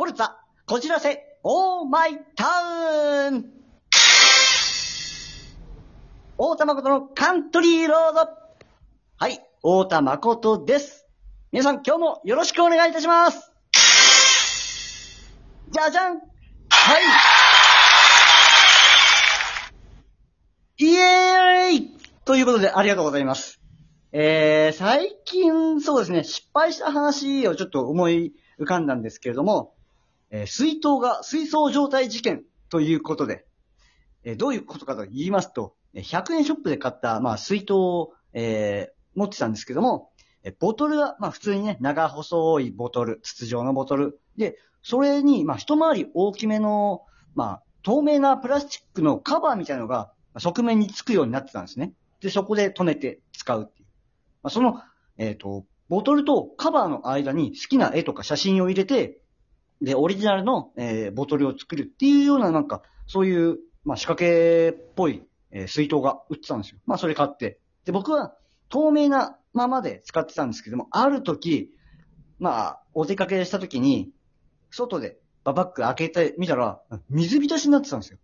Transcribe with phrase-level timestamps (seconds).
[0.00, 0.30] コルツァ、
[0.64, 2.46] こじらせ、オーマイタ
[3.28, 3.50] ウン。
[6.38, 8.30] 大田誠のカントリーロード。
[9.18, 11.06] はい、大田誠です。
[11.52, 13.52] 皆さん今日もよろしくお願いいたします。
[15.68, 16.14] じゃじゃん。
[16.14, 16.22] はい。
[20.78, 21.90] イエーイ。
[22.24, 23.60] ということでありがとうございます。
[24.12, 29.74] えー、最近、そうですね、失敗した話をちょっと思い浮かんだんですけれども、
[30.30, 33.44] えー水筒が水槽状態事件ということで、
[34.24, 40.10] えーどういうことかと言いますと、100円ショップで買った、まあ、水筒を、えー持ってたんですけども、
[40.42, 44.20] えボトルが、まあ、普通にね、長細いボトル、筒状のボトル。
[44.36, 47.02] で、それに、まあ、一回り大きめの、
[47.34, 51.92] まあ、透明なプラスチックのカバーみたいなのが、側面につくようになってたんですね。
[52.20, 53.88] で、そこで止めて使うっていう。
[54.42, 54.80] まあ、その、
[55.18, 59.20] えっ、と、ボトルとカバーの間に好きな絵とか写真を入れて、
[59.82, 66.80] で、オリジナルの、えーボトルを作るっていうような、なんか、そういう、まあ、仕掛けっぽい、えー水筒が売ってたんですよ。
[66.86, 67.58] まあ、それ買って。
[67.84, 68.34] で、僕は、
[68.68, 71.70] 透明なままで使ってたんですけども、ある時、
[72.38, 74.10] まあ、お出かけした時に、
[74.70, 78.18] 外でババッグ開けてみたら、水浸しになってたんですよ。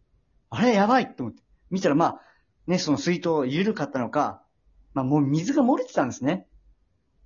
[0.50, 1.42] あれ、やばいって思って。
[1.70, 2.20] 見たら、まあ、
[2.67, 4.42] ね、その水筒緩かったのか、
[4.95, 6.47] まあ、もう水が漏れてたんですね。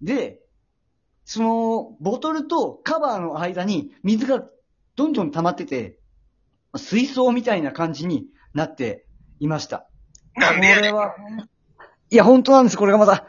[0.03, 0.40] で、
[1.25, 4.45] その、ボトルとカバーの間に水が
[4.97, 5.99] どんどん溜まってて、
[6.77, 9.07] 水槽みたいな感じになって
[9.39, 9.87] いました。
[10.37, 11.15] なんでやこれは、
[12.11, 13.27] いや、本当なんです、これがまた。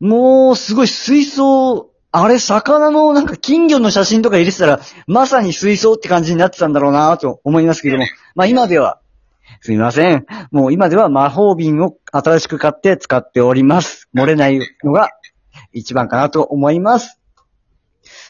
[0.00, 8.04] もう、すごい水槽、あれ、魚のなんか金魚の写真とか入れてたら、まさに水槽って感じになってたんだろうなと思いますけども。
[8.34, 9.00] まあ今では、
[9.60, 10.26] すみません。
[10.50, 14.08] もう今では魔法瓶を新しく買って使っております。
[14.14, 15.10] 漏れないのが
[15.74, 17.20] 一番かなと思います。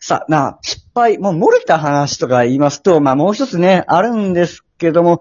[0.01, 5.21] さあ、まあ、失敗、もう漏れた話とか言いますと、まあもう一つね、あるんですけども、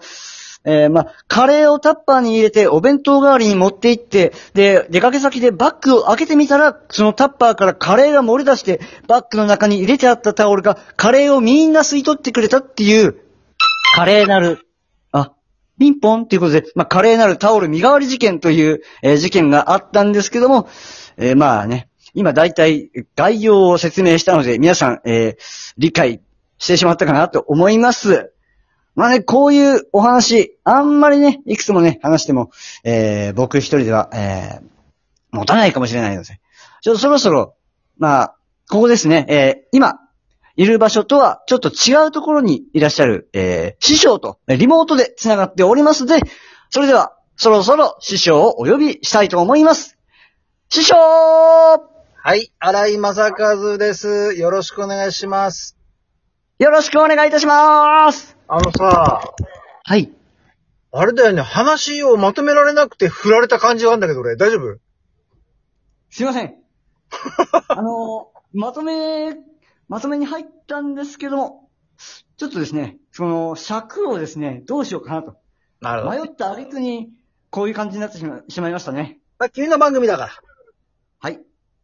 [0.65, 13.17] えーまあ、カレーをタッパーに入れてお弁当代わりに持って行って、で、出かけ先でバッグを開けてみたら、そのタッパーからカレーが漏れ出して、バッグの中に入れてあったタオルが、カレーをみんな吸い取ってくれたっていう、
[13.95, 14.59] カレーなる、
[15.11, 15.33] あ、
[15.77, 20.69] ピンポンっていうことで、まあ、カレーなるタオル身代わり事件という、えー事件があったんですけども、
[21.17, 26.21] えーまあね、今大体概要を説明したので、皆さん、えー理解
[26.59, 28.31] してしまったかなと思います。
[28.95, 32.51] まあね、こういうお話、あんまりね、いくつもね、話しても、
[32.83, 34.73] えー僕一人では、えー
[35.31, 36.39] 持たないかもしれないので、
[36.81, 37.55] ちょっとそろそろ、
[37.97, 38.35] まあ、
[38.69, 39.99] ここですね、えー今、
[40.55, 46.21] いる場所とはちょっと違うところにいらっしゃる、えー師匠とリモートで繋がっておりますので、
[46.69, 49.97] それでは、そろそろ師匠をお呼びしたいと思います。
[50.69, 50.95] 師匠
[52.25, 54.33] はい、荒井正和です。
[54.35, 55.75] よろしくお願いします。
[56.57, 59.35] よろしくお願いいたしますあのさ、
[59.83, 60.09] はい。
[60.93, 64.79] あれだよね、話をまとめられなくて振られた感じがあるんだけど俺、大丈夫？
[66.11, 66.55] すいません。
[67.67, 69.35] あの、まとめ、
[69.89, 71.69] まとめに入ったんですけども、
[72.37, 75.35] ちょっとですね、その、尺をですね、どうしようかなと。
[75.81, 77.09] なる迷った挙句に、
[77.49, 79.19] こういう感じになってしましまいましたね。
[79.39, 80.52] まあ、君の番組だから。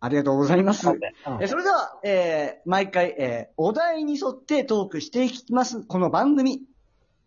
[0.02, 0.10] はい。
[0.10, 0.88] ありがとうございます。
[0.90, 1.00] うん
[1.42, 6.62] えそれでは、えー、毎回、えー、お題に沿ってトークしていきます、この番組。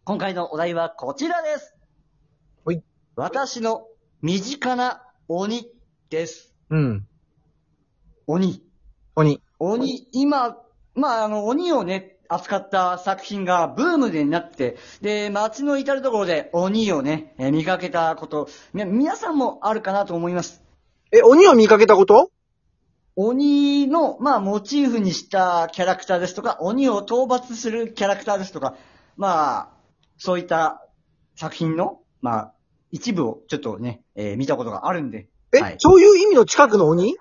[0.04, 1.74] 今回のお題はこちらです。
[2.64, 2.82] はい。
[3.16, 3.86] 私の
[4.20, 5.68] 身近な鬼
[6.10, 6.54] です。
[6.70, 7.06] うん。
[8.26, 8.62] 鬼。
[9.16, 9.40] 鬼。
[9.58, 10.56] 鬼、今、
[10.94, 20.62] まあ、あの、鬼をね、扱った作品がブームになって、で、街の至るところで鬼をね、えー見かけたこと、み皆さんもあるかなと思います。
[21.12, 22.31] え、鬼を見かけたこと？
[23.16, 28.76] 鬼の、まあ、モチーフにしたキャラクターですとか、鬼を討伐するキャラクターですとか、
[29.16, 29.68] まあ、
[30.18, 30.86] そういった
[31.36, 32.54] 作品の、まあ、
[32.90, 35.28] 一部をちょっとね、えー見たことがあるんで。
[35.54, 37.16] え、はいそういう意味の近くの鬼？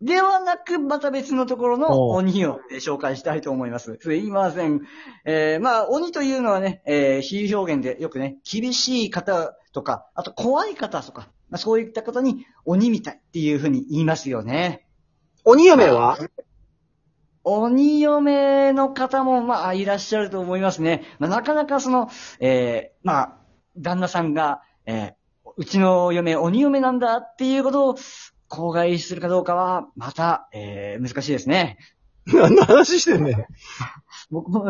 [0.00, 3.98] ではなく、また別のところの鬼をえー紹介したいと思います。
[4.00, 4.80] すいません。
[5.26, 14.86] えーまあ、鬼というのはね、えー比喩表現でよくね、厳しい方とか、あと怖い方とか、まあ、そういった方に鬼みたいっていうふうに言いますよね。
[15.44, 16.18] 鬼嫁は？
[17.44, 21.04] 鬼嫁の方も、まあ、いらっしゃると思いますね。
[21.18, 23.36] まあ、なかなかその、えーまあ、
[23.76, 25.12] 旦那さんが、えー
[25.56, 27.96] うちの嫁、鬼嫁なんだっていうことを、
[28.50, 31.78] 口外するかどうかは、また、えー難しいですね。
[32.26, 33.46] 何の話してんねん。
[34.30, 34.64] 僕も、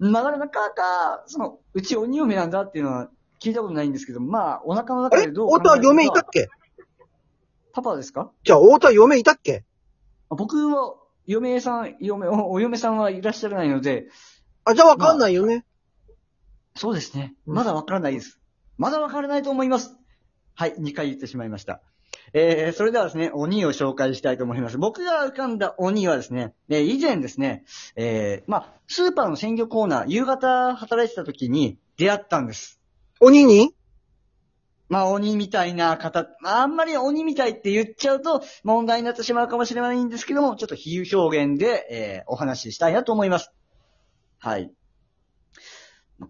[0.00, 3.10] なかなか、その、うち鬼嫁なんだっていうのは
[3.40, 6.48] 聞いたことないんですけど、まあ、お腹の中でどう太田は嫁いたっけ？
[7.72, 8.30] パパですか？
[8.44, 9.64] じゃあ、太田は嫁いたっけ？
[10.30, 10.94] あ僕は、
[11.26, 14.06] 嫁さん、嫁、おお嫁さんはいらっしゃらないので、
[14.64, 15.64] あ、じゃあわかんないよね。
[16.76, 17.34] そうですね。
[17.46, 18.40] うんまだわからないです。
[18.78, 19.96] まだわからないと思います。
[20.54, 21.82] はい、2回言ってしまいました。
[22.32, 24.78] えー、それではですね、鬼を紹介したいと思います。
[24.78, 27.64] 僕が浮かんだ鬼はですね、えー以前ですね、
[27.96, 32.80] えー、まあ、スーパーの鮮魚コーナー、夕方働いてた時に出会ったんです。
[33.20, 33.74] 鬼に？
[34.88, 43.52] まあ、鬼みたいな方、まあ、あんまり鬼みたいって言っちゃうと問題になってしまうかもしれないんですけども、ちょっと比喩表現で、えーお話ししたいなと思います。
[44.38, 44.70] はい。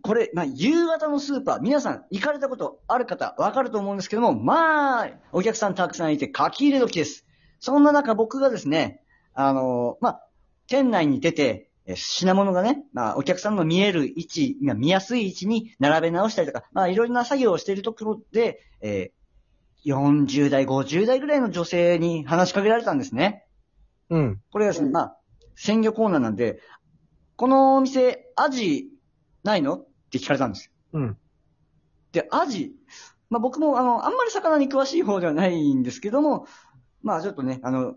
[0.02, 7.26] これ、まあ、夕方のスーパー、皆さん行かれたことある方、わかると思うんですけども、まあ、お客さんたくさんいて書き入れ時です。
[7.60, 9.02] そんな中僕がですね、
[9.34, 10.26] あのまあ、
[10.68, 19.24] 店内に出て、えー品物がね、まあ、お客さんの見える位置、まあ見やすい位置に並べ直したりとか、まあ、いろいろな作業をしているところで、えー
[19.84, 23.44] 40代、50代ぐらいの女性に話しかけられたんですね。
[24.08, 24.40] うん。
[24.50, 25.16] これがですね、まあ、
[25.56, 26.60] 鮮魚コーナーなんで、
[27.36, 28.88] このお店、アジ、
[29.44, 29.76] ないの？
[29.76, 30.72] って聞かれたんですよ。
[30.94, 31.18] うん。
[32.12, 32.72] で、アジ、
[33.30, 36.46] まあ僕もあの、あんまり魚に詳しい方ではないんですけども、
[37.02, 37.94] まあちょっとね、あの、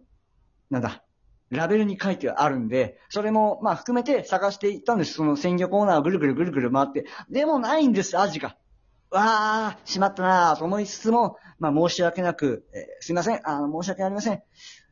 [0.70, 1.04] なんだ、
[1.50, 5.14] ラベルに書いてあるんで、それもまあ含めて探していったんです。
[5.14, 7.06] その鮮魚コーナーをぐるぐるぐるぐる回って。
[7.30, 8.58] でもないんです、アジが。
[9.10, 14.44] わー、しまったなーと思いつつも、まあ申し訳なく、えーすいません、あの、申し訳ありません。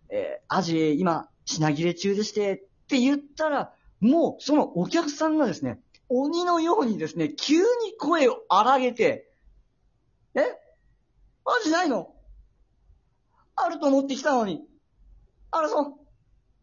[0.10, 7.64] えーアジ、今、品切れ中でして、って言ったら、もう、そのお客さんがですね、鬼のようにですね、急に
[8.00, 9.32] 声を荒げて、
[10.36, 10.42] え？
[10.42, 12.14] アジないの？
[13.56, 14.62] あると思ってきたのに。
[15.52, 15.94] あらそう。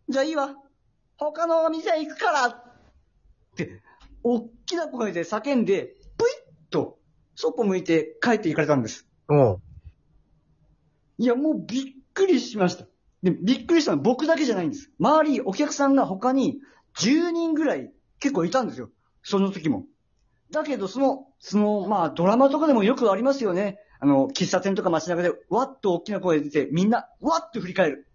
[0.09, 0.55] じゃあいいわ。
[1.17, 2.65] 他のお店行くからっ
[3.57, 3.83] て、
[4.23, 6.29] おっきな声で叫んで、ぷい
[6.67, 6.99] っと、
[7.35, 9.07] そっぽ向いて帰って行かれたんです。
[9.29, 9.61] おう。
[11.19, 12.87] いや、もうびっくりしました。
[13.23, 14.91] で、びっくりしたのは僕だけじゃないんです。
[14.99, 16.61] 周り、お客さんが他に
[16.99, 18.91] 10人ぐらい結構いたんですよ。
[19.23, 19.85] その時も。
[20.51, 23.79] だけど、その、その、まあ、ドラマとかでもよくありますよね。
[24.01, 28.09] あの、喫茶店とか街中で、わっと大きな声で出て、みんな、わっと振り返る。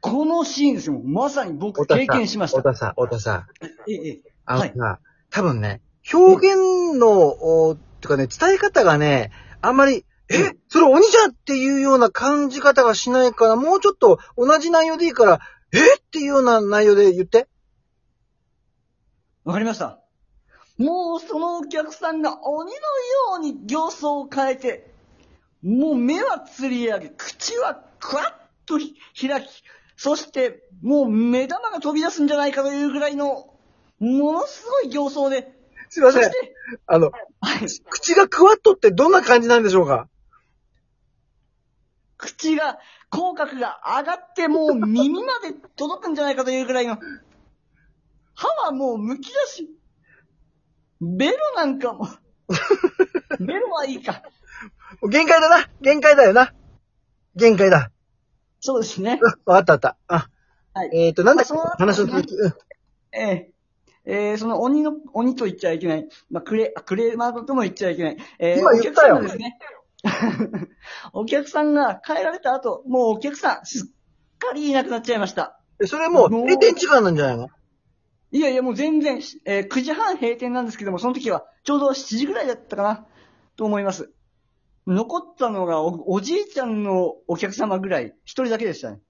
[0.00, 1.00] このシーンですよ。
[1.02, 2.58] まさに僕経験しました。
[2.58, 3.46] 太田さん、太田さん。
[3.90, 4.22] ええ、ええ。
[4.44, 5.00] あのさ、
[5.30, 5.80] 多分ね、
[6.12, 9.32] 表現の、おてかね、伝え方がね、
[9.62, 10.36] あんまり、え、
[10.68, 15.40] それ鬼じゃんっていうような感じ方がしないから、もうちょっと同じ内容でいいから、
[15.72, 15.78] え？
[15.78, 17.48] っていうような内容で言って。
[19.44, 20.03] わかりました。
[20.76, 22.78] もうそのお客さんが鬼のよ
[23.36, 24.92] うに形相を変えて、
[25.62, 28.32] もう目はつり上げ、口はクワッ
[28.66, 29.62] とひ開き、
[29.96, 33.54] そしてもう目玉が飛び出すんじゃないかというぐらいの、
[34.00, 35.52] ものすごい形相で、
[35.88, 36.30] すいません。
[36.86, 40.08] あの、はい、口がクワッとってどんな感じなんでしょうか？
[42.16, 42.78] 口が、
[43.10, 46.98] 口角が上がってもう耳まで届くんじゃないかというぐらいの、
[48.34, 49.70] 歯はもう剥き出し、
[51.16, 52.08] ベロなんかも、
[53.40, 54.22] ベロはいいか。
[55.10, 56.52] 限界だな限界だよな
[57.36, 57.90] 限界だ。
[58.60, 59.18] そうですね。
[59.22, 59.96] わかったわかった。
[60.08, 60.28] あ、
[60.72, 60.90] はい。
[61.06, 61.52] えっ、と、なんだっけ？
[61.52, 62.34] あその話の続き。
[62.34, 62.54] うん
[63.12, 63.50] え
[64.06, 66.08] ええーその鬼の、鬼と言っちゃいけない。
[66.30, 68.16] まあ、クレ、あクレーマーとも言っちゃいけない。
[68.38, 69.58] えー今言ったよお客さんがですね。
[71.14, 75.58] お客さんが帰られた後、もうお客さん、すっかりいなくなっちゃいました。
[75.82, 77.48] えそれもうもう閉店時間なんじゃないの？
[78.36, 83.06] いやいや、もう全然、えー9時半閉店なんですけども、その時はちょうど7時ぐらいだったかな、
[83.54, 84.12] と思います。
[84.88, 89.00] 残ったのがお、おじいちゃんのお客様ぐらい、一人だけでしたね。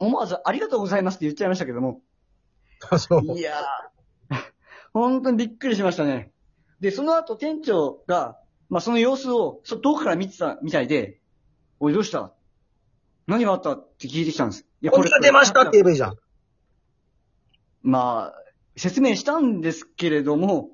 [0.00, 2.00] 思わず、ありがとうございますって言っちゃいましたけども。
[2.90, 3.38] あ、そう。
[3.38, 4.36] いやー、
[4.92, 6.32] 本当にびっくりしましたね。
[6.80, 11.20] で、その後店長が、まあ、その様子を、そ遠くから見てたみたいで、
[11.78, 12.32] おい、どうした？
[13.28, 13.74] 何があった？
[13.74, 14.66] って聞いてきたんです。
[14.82, 16.16] いや鬼が出ましたって言えばいいじゃん。
[17.82, 18.47] まあ、
[18.78, 20.70] 説明したんですけれども、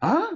[0.00, 0.30] あ？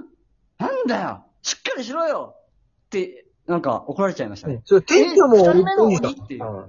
[0.57, 4.61] なんだよしっかりしろよって、なんか怒られちゃいましたね。
[4.65, 6.65] それ店長もえ二人目の鬼っていううん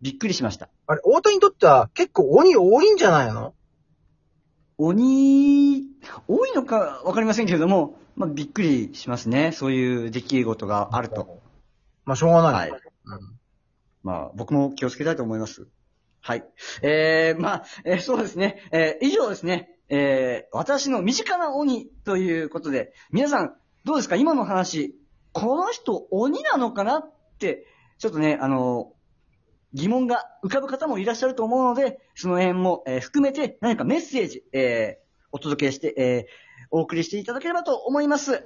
[0.00, 0.68] びっくりしました。
[0.86, 3.52] あれ、太田にとっては結構鬼多いんじゃないの？
[4.78, 5.82] 鬼、
[6.28, 9.50] 多いのかわかりませんけれども、まあ、びっくりしますね。
[9.50, 11.40] そういう出来事があると。
[12.04, 12.70] まあ、しょうがない。
[12.70, 12.80] はい。
[12.80, 13.38] うん
[14.04, 15.66] まあ、僕も気をつけたいと思います。
[16.20, 16.44] はい。
[16.82, 18.68] えー、まあ、えーそうですね。
[18.72, 19.70] えー以上ですね。
[19.88, 24.16] えー私の身近な鬼ということで、皆さん、どうですか？
[24.16, 24.94] 今の話、
[25.32, 27.66] この人鬼なのかなって、
[27.98, 28.92] ちょっとね、あの
[29.72, 36.24] 疑問が浮かぶ方もいらっしゃると思うので、その辺も、えー含めて何かメッセージ、えーお届けして、えー
[36.70, 38.44] お送りしていただければと思います。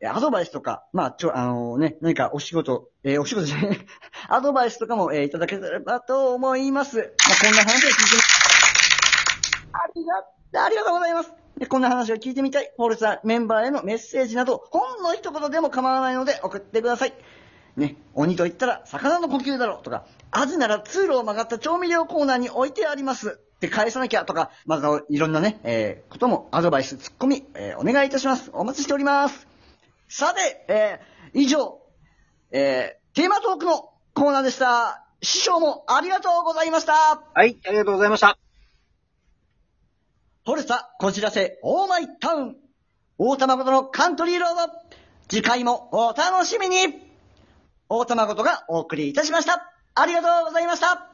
[0.00, 3.78] えアドバイスとか、まあ、ちょ、あのね、何かお仕事、えーお仕事じゃない、
[4.28, 6.96] アドバイスとかも、えーいただければと思います。
[6.98, 7.06] まあ、
[7.44, 8.22] こんな話を聞いてみ、
[9.72, 11.32] ありが、ありがとうございます。
[11.58, 17.14] でこんな話を聞いてみたい、フォルツァメンバーへのメッセージなど、ほんの一言でも構わないので送ってください。
[17.76, 28.50] ね、鬼と言ったら魚の呼吸だろうとか、アジなら通路を曲がった調味料コーナーに置いてありますって返さなきゃとか、まずいろんなね、えー、こともアドバイス、ツッコミ、えー、お願いいたします。
[28.52, 29.53] お待ちしております。
[30.16, 31.80] さて、えー、以上、
[32.52, 35.04] えー、テーマトークのコーナーでした。
[35.22, 36.92] 師匠もありがとうございました。
[37.34, 38.38] はい、ありがとうございました。
[40.44, 42.56] フォルツァ、こじらせ、オーマイタウン。
[43.18, 44.72] 大玉ごとのカントリーロード。
[45.28, 46.76] 次回もお楽しみに。
[47.88, 49.74] 大玉ごとがお送りいたしました。
[49.96, 51.13] ありがとうございました。